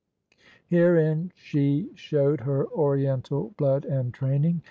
[0.65, 4.59] Herein she showed her oriental blood and training.